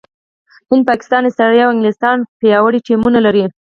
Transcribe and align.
هند، 0.69 0.83
پاکستان، 0.89 1.23
استراليا 1.25 1.63
او 1.65 1.73
انګلستان 1.75 2.17
پياوړي 2.39 2.79
ټيمونه 2.87 3.19
لري. 3.25 3.43